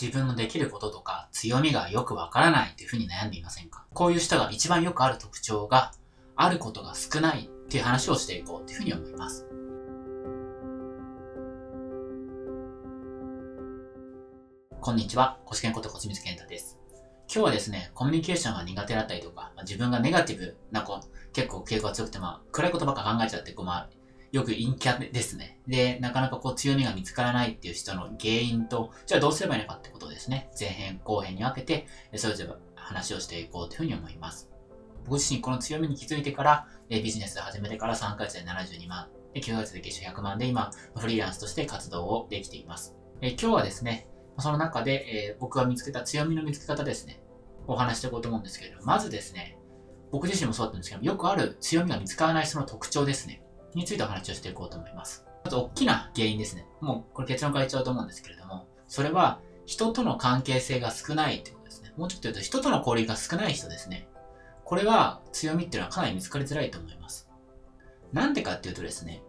[0.00, 3.86] 自分のできることとか強みがよくわからないというふうに悩んでいませんか？
[3.92, 5.92] こういう人が一番よくある特徴が
[6.34, 9.46] あることが少ないっていう話をしていこうというふうに思います。
[14.80, 16.76] こんにちは、コシケンこと小清水健太です。
[17.32, 20.98] 今日はですね、コミュニケーションが苦手だったりとか、自分がネガティブな子、
[21.32, 23.90] 結構傾向が強くて、まあ、暗いことばっか考えちゃって、こう、まあ、
[24.32, 25.60] よく陰キャですね。
[25.68, 30.50] で、なかなかこう強みが見つからないっていう人の原因と、じゃあどうすればいいのかってことですね。
[30.58, 34.50] 前編、後編に分けて、それぞれ話をしていこうというふうに思います。
[35.04, 42.96] 僕自身この強みに気づいてから、ビジネス始めてから3ヶ月で72万、で9ヶ月で月収100万で今、フリーランスとして活動をできています。
[43.20, 47.22] え今日はですね、その中で、え、僕が見つけた強みの見つけ方ですね、
[47.66, 49.58] お話していこうと思うんですけれども、まずですね、
[50.10, 53.42] 僕自身もそうだったんですけど、よくある強みが見つからないその特徴ですね、
[53.74, 55.24] についてお話をしていこうと思います。
[55.44, 56.66] まず、大きな原因ですね。
[56.80, 61.92] もう、これ結論から言っちゃうと思うんですけれども、それは、人との関係性が少ないってことですね。
[61.96, 64.08] もうちょっと言うと、人との交流が少ない人ですね。
[64.64, 67.28] これは、強みっていうのはかなり見つかりづらいと思います。
[68.12, 69.22] なんでかっていうとですね、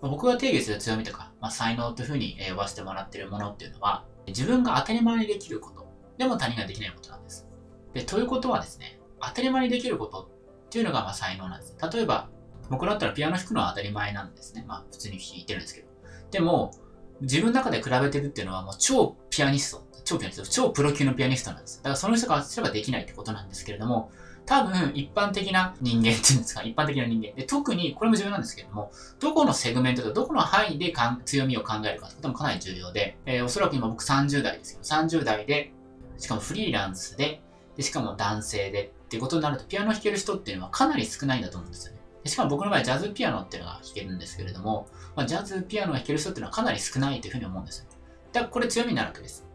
[0.00, 5.86] 僕が定義する強みとか、まあ、才能というふうに呼ばせてもらっているものっていうのは、自分が当たり前にできること、
[6.18, 7.46] でも他人ができないことなんです。
[7.94, 10.30] で、ということはですね、当たり前にできること
[10.66, 11.76] っていうのがまあ才能なんです。
[11.92, 12.28] 例えば、
[12.70, 14.64] 僕だったらピアノ弾くのは当たり前なんですね。
[14.66, 15.88] まあ普通に弾いてるんですけど。
[16.30, 16.72] でも、
[17.20, 21.78] 自分の中で比べてるっていうのはもう超ピアニスト、超ピアニスト、超プロ級のピアニストなんです。
[21.78, 24.10] だからその人からすればできないってことなんですけれども、
[24.46, 27.34] 多分一般的な人間っていうんですか、一般的な人間。
[27.34, 35.72] で、特に、これも重要なんですけれども、どこのセグメントとどこの範囲でかん強みを考えるかってこともかなり重要で、えー、おそらく今僕30代ですけど、30代で、
[36.18, 37.42] しかもフリーランスで、
[37.76, 42.00] でしかも男性でっていうことになると、ピアノ弾ける人っていうのはかなり少ないんだと思うんですよね。
[42.24, 47.86] しかも僕の場合、ジャズピアノっていうのが弾けるんですけれども、まあ、ジャズピアノが弾ける人っていうのはかなり少ないというふうに思うんですよ。
[48.32, 49.46] だからこれ強みになるわけです。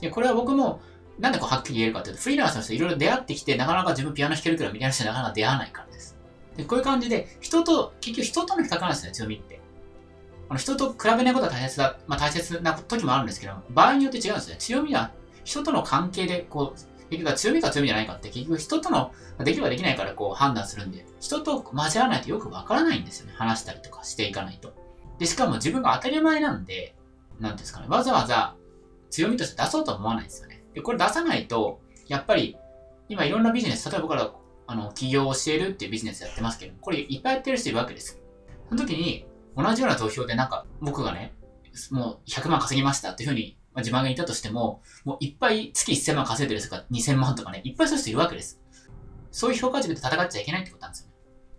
[0.00, 0.80] で、これは僕も、
[1.18, 6.16] なんでこうはっきり言えるかというと、フリーランスの人いろいろ出会ってきて、なかなか自分ピアノ弾けるけど、みたいな人なかなか出会わないからです。
[6.56, 9.60] で、こういう感じで、人と、結局人との比較なんですね、強みって。
[10.48, 14.56] あの人と比べないことは大切だ、まあ大切な時もあるんですけど、場合によって違うんですね。
[14.58, 15.10] 強みは
[15.44, 19.12] 人との関係でこう結局強みか強みじゃないかって結局人との
[19.44, 23.32] できればできないからこう判断するんで、人と交わらないとよくわからないんですよね。
[23.36, 24.74] 話したりとかしていかないと。
[25.18, 26.94] で、しかも自分が当たり前なんで、
[27.40, 28.56] なんですかね、わざわざ
[29.10, 30.62] 強みとして出そうとは思わないんですよね。
[30.74, 32.56] で、これ出さないと、やっぱり、
[33.08, 34.32] 今いろんなビジネス、例えば僕ら、
[34.66, 38.20] あの、起業を教えるっていうビジネスやってますけど、これいっぱいやってる人いるわけです。
[38.68, 39.26] その時に、
[39.56, 41.34] 同じような投票でなんか、僕がね、
[41.90, 48.60] もう100万稼ぎましたっていうふうにまあ、自慢がいたとしても、もういっぱい月1000万稼いでる人が2000万とかね、いっぱいそういう人いるわけです。
[49.30, 51.14] そういう評価軸で戦っちゃいけないってことなんですよね。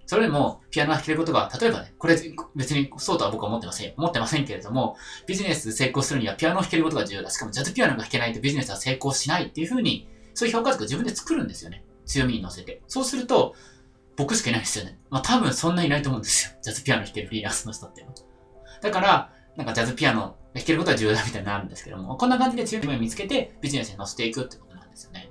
[0.06, 2.16] それでも、ピアノが弾けることが、例えばね、これ
[2.56, 3.94] 別にそうとは僕は思ってません。
[3.96, 4.98] 思ってませんけれども、
[5.28, 7.30] ビジネス成功するにはピアノを弾けることが重要だ。
[7.30, 11.84] しかもジャズピアノが弾けないとビジネスは成功しないっていうふうに、そういう評価軸を自分で作るんですよね。
[12.08, 12.82] 強みに乗せて。
[12.88, 13.54] そうすると、
[14.18, 15.00] 僕しかいないですよね。
[15.12, 16.58] まあ多分そんないないと思うんですよ。
[16.62, 18.04] ジャズピアノ弾けるフリーランスの人って。
[18.82, 25.30] だから、なんかジャズピアノ弾けることは重要だみたいになるんですけども、こんな感じで強みを見つけてビジネスに乗せていくってことなんですよね。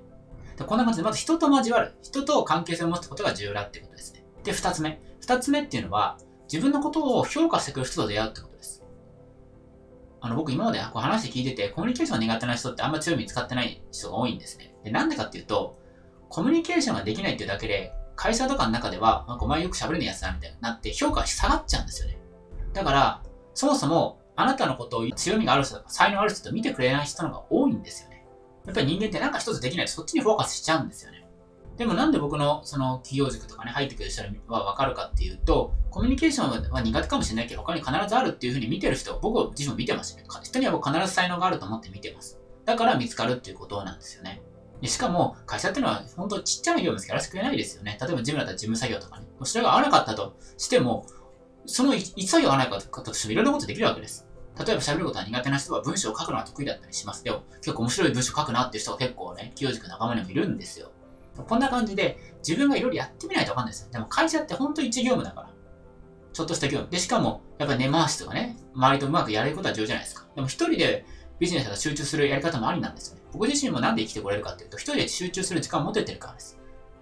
[0.56, 1.94] でこんな感じで、まず人と交わる。
[2.02, 4.24] 人と関係性を持つことが重要だってことですね。
[4.44, 5.00] で、二つ目。
[5.20, 6.18] 二つ目っていうのは、
[6.52, 8.84] 自分のことを評価してくる人と出会うってことです。
[10.20, 14.74] あの、僕今までこう話聞いてて、コミュニケーション苦手な人ってあんま強み使ってない人が多いんですね。
[14.82, 15.78] で、なんでかっていうと、
[16.28, 22.18] コミュニケーションができないっていうだけで、会社とかの中では、なんかお前よく喋れねえやつだみたいになって評価が下がっちゃうんですよね。
[22.72, 23.22] だから、
[23.54, 28.24] そもそもあなたのことを強みがある人とか才能ある人と見てくれない人の方が多いんですよね。
[28.66, 31.26] やっぱり人間ってなんか一つできないとそっちにフォーカスしちゃうんですよね。
[31.76, 40.24] でもなんで僕のその企業塾とかね、入ってくる人はわかるかっていうと、コミュニケーションは苦手かもしれないけど、他に必ずあるっていうふうに見てる人、僕自身も見てますね。
[40.44, 42.38] 人には僕必ず才能があると思って見てます。
[42.64, 44.40] だから見つかるっていうことなんですよね。
[44.84, 47.98] しかも、会社っていうのは本当ちっちゃな業務ですかやらせてくれないですよね。
[48.00, 49.26] 例えば事務だったら事務作業とかね。
[49.42, 51.06] それが合わなかったとしても、
[51.66, 54.27] その一作業合わないかとしてもいろんなことできるわけです。
[54.58, 57.44] 例えば喋ることが苦手な人は文章を書くのが得意だったりしますよ。
[57.60, 60.90] 結構面白い文章を書くなっていう人が結構ね、清塾仲間にもいるんですよ。
[61.46, 63.92] こんな感じで自分がいろいろやってみないとわかんないですよ。
[63.92, 65.50] でも会社って本当に一業務だから。
[66.32, 66.90] ちょっとした業務。
[66.90, 70.26] で、しかも、やっぱ根回しとかね、周りとうまくやれることは重要じゃないですか。
[70.34, 71.04] でも一人で
[71.38, 73.22] ビジネスが集中するやり方もありなんですよね。
[73.32, 76.58] 僕自身もなんで生きてこれるかっていうと、一人で集中する時間を持ててるからです。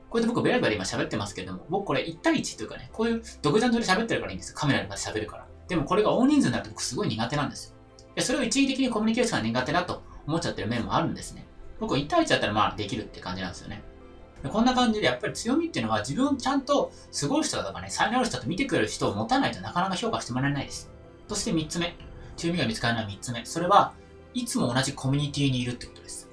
[0.09, 4.57] こうやって僕ベラベラ今喋ってますけれども、僕これ1対1というかね、こういう独断で喋ってるからいいんですよ。
[4.57, 5.47] カメラにまで喋るから。
[5.69, 7.77] でもこれが大人数になると僕すごい苦手なんですよ。
[8.15, 11.47] でそれを一時的にコミュニケーションが苦手だと思っちゃってる面もあるんですね。
[11.79, 13.83] 僕1対1だったらまあできるって感じなんですよね。
[14.51, 20.91] こんな感じでやっぱり強みっていうのは自分をちゃんとすごい人だとかね、才能ある人だと見てくれる人を持たないとなかなか評価してもらえないです。
[21.29, 21.97] そして3つ目。
[22.37, 23.45] 強みが見つからない3つ目。
[23.45, 23.95] それは
[24.35, 26.31] いつも同じコミュニティにいるってことです。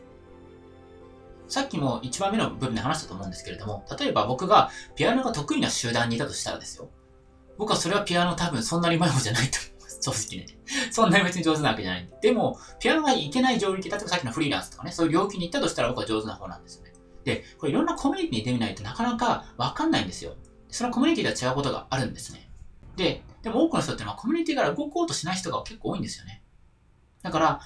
[1.48, 6.90] さっきも一番目の部分で話したと思うんですけれども、例えば僕がピアノが得意な集団にいたとしたらですよ。
[7.58, 10.00] 僕はそれはピアノ多分そんなにうまい方じゃないと思います。
[10.02, 10.58] 正直ね。
[10.92, 12.32] そんなに別に上手なわけじゃないで。
[12.32, 16.94] も、ピアノがいけない領域、例えばさっきのフリーランスとかね、そういう領域に行ったとしたら僕は上手な方なんですよね。
[17.24, 20.36] で、これいろんなコミュニティに行ってみないとなかなかわかんないんですよ。
[20.70, 22.50] そのコミュニティでは違うことがあるんですね。
[22.96, 26.44] で、でも多くの人っていうのはコミュニティから動こうとしない人が結構多いんですよね。
[27.22, 27.62] だから、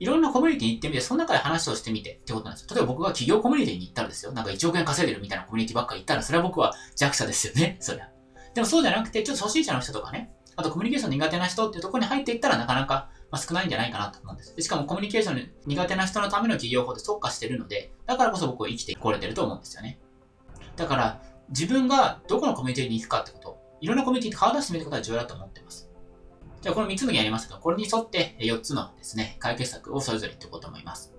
[0.00, 2.68] いろんなコミュニティに行ってみて、その中で話をしてみてってことなんですよ。
[2.74, 4.32] 例えば僕が企業コミュニティに行ったらですよ。
[4.32, 7.76] なんか1億円稼いでるみたいなコミュニティばっかり行ったら、それは僕は弱者ですよね。
[7.80, 8.08] そりゃ。
[8.58, 14.56] でもそうじゃなくて、ちょっと初心者の人とかね、あとコミュニケーション苦手な人っていうところに入っていったらなかなか、ま、少ないんじゃないかなと思うんです。
[14.56, 20.00] でしかもコミュニケーション苦手な人のための企業法で特化してるので、だからこそ僕は生きてこれてると思うんですよね。
[20.74, 25.88] だから、自分がどこのコミュニティに行くかってこと、いろんなコミュニティに顔出してみることが重要だと思ってます。
[26.60, 31.14] じゃあこの3つのにありますけど、これに沿って4つのですね、解決策をそれぞれ言っていこうと思います。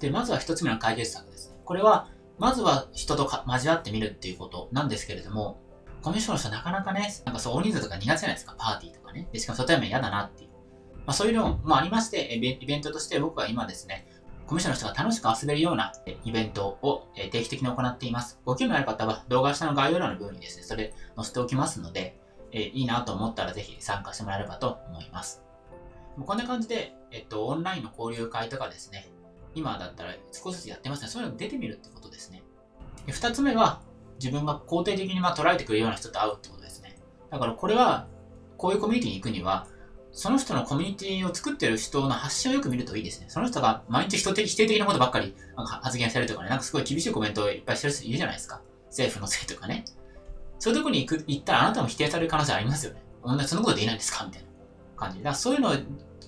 [0.00, 1.60] で、まずは1つ目の解決策ですね。
[1.64, 2.08] これは、
[2.40, 5.60] まずは人と交わってみるっていうことなんですけれども、
[6.02, 9.28] コミュ障の人はなかなかね、なんかそう大人数とか苦手じゃないですか、パーティーとかね。
[9.32, 10.50] でしかも初対面嫌だなっていう。
[11.06, 14.06] まあそういうのもありまして、イベントとして僕は今ですね、
[14.46, 15.92] コミュ障の人が楽しく遊べるような
[16.24, 18.40] イベントを定期的に行っています。
[18.44, 22.18] ご興味ある方は動画下の概要欄の部分にですね、それ載せておきますので、
[22.52, 25.44] えいいなと思ったらぜひ参加してもらえればと思います。
[26.18, 29.08] こんな感じで、えっと、オンラインの交流会とかですね、
[29.54, 31.08] 今だったら少しずつやってますね。
[31.08, 32.42] そういうの出てみるってことですね。
[33.06, 33.80] 二つ目は、
[34.22, 36.98] 自分が肯定的にま捉えてくれるような人と会うってことですね。
[37.30, 38.06] だからこれは、
[38.58, 39.66] こういうコミュニティに行くには、
[40.12, 43.26] その人のコミュニティを作ってる人の発信をよく見るといいですね。
[43.28, 48.60] その人が毎日人的、否定的なことばっかり発言してるとかね、なんかすごい厳しいコメントをいっぱいしてる人いるじゃないですか。
[48.88, 49.84] 政府のせいとかね。
[50.58, 53.02] そういうとこに行く行ったらあなたも否定される可能性ありますよね。
[53.24, 54.24] そんなそのことできないんですか？
[54.26, 54.48] みたいな
[54.96, 55.18] 感じ。
[55.18, 55.72] だからそういうのを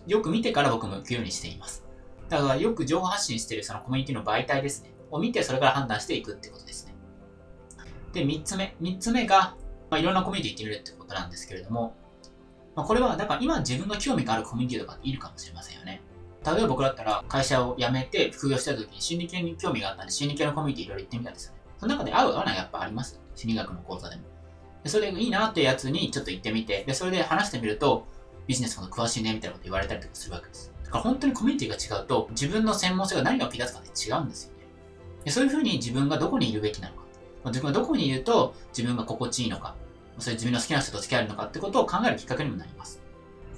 [0.07, 1.85] よく見てから僕も行くようにしています。
[2.29, 4.95] だからよく情報発信してるそのコミュニティの媒体ですね。
[5.11, 6.92] を見てそれから判断していくってことですね。
[8.13, 8.75] で、三つ目。
[8.81, 9.57] 三つ目が、
[9.91, 11.95] まあ、いろんなコミュニティ行ってみるってことなんですけれども、
[12.75, 16.01] まあ、これは、だから今自分が興味があるコミュニティとかいるかもしれませんよね。
[16.45, 21.61] 例えば僕だったら会社を辞めて副業した時に心理系に興味があったんで心理系のコミュニティいろいろ行ってみたんですよね。
[21.79, 23.21] その中で合う合わないやっぱあります？
[23.37, 24.23] 心理学の講座でも。
[24.83, 28.09] でそれでいいなってやつにちょっと行ってみて、で、それで話してみると、
[28.49, 30.73] ビジネスの詳しいねみたいなこと言われたりとかするわけです。
[30.85, 34.65] だから本当にコミュニティが違うと、自分の専門性が何がピ立つかって違うんですよね。
[35.25, 37.02] でそういうふうに自分がどこにいるべきなのか。
[37.47, 39.75] 自分がどこにいると自分が心地いいのか。
[40.19, 43.03] それ自分の好きな人と付き合えるのかってことを考えるきっかけにもなります。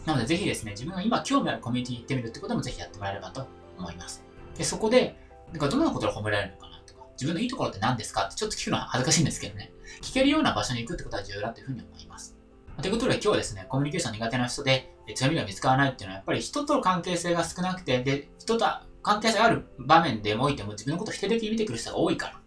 [0.07, 3.47] なのでぜひですね、自分が今興味あるコミュニティに行ってみるってこともぜひやってもらえればと
[3.79, 4.25] 思います。
[4.57, 5.17] で、そこで、
[5.51, 9.73] なんかどんなことが褒められるのかなとか、自分のいいところって何ですかってちょっと聞くのは恥ずかしいんですけどね。
[10.03, 12.37] 聞けるような場所に行くってことは重要だというふうに思います。
[12.81, 18.67] ということで今日はですね、コミュニケーション苦手な人で強みが見つからないっていうのはやっぱり人との関係性が少なくて、で、人と
[19.03, 22.41] 関係性がある場面でもおいても自分のことを否定的に見てくる人が多いから。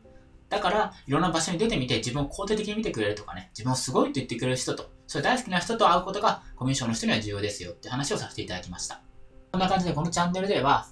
[0.49, 9.01] だから、いろんな場所に出てみて自分を肯定的に見てくれるとかね、自分をすごいと言ってくれる人と、それ大好きな人と会うことがコミュニケーションの人には重要ですよって話をさせていただきました。
[9.51, 10.87] こんな感じでこのチャンネルでは、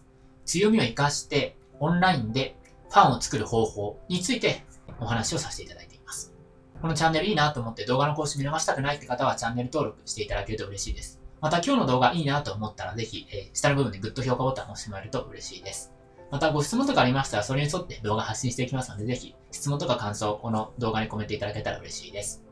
[0.46, 2.56] 強みを活かしてオンラインで
[2.90, 4.64] ファンを作る方法について
[5.00, 6.34] お話をさせていただいています。
[6.82, 11.20] このチャンネルいいなと思って動画の更新見逃したくないって方はチャンネル登録していただけると嬉しいです。
[11.42, 15.92] また今日の動画いいなと思ったらぜひ、え、下の部分でグッド評価ボタンを押してもらえると嬉しいです。
[16.32, 22.44] またご質問とかありましたらそれに沿って動画発信していきますのでぜひ質問とか感想をこの動画にコメントいただけたら嬉しいです。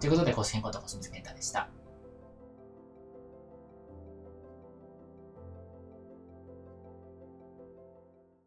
[0.00, 1.68] ということで、コシ健康とコスミスメンタでした。